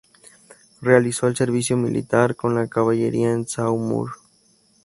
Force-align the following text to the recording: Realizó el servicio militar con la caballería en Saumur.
Realizó 0.81 1.27
el 1.27 1.35
servicio 1.35 1.77
militar 1.77 2.35
con 2.35 2.55
la 2.55 2.65
caballería 2.65 3.33
en 3.33 3.47
Saumur. 3.47 4.09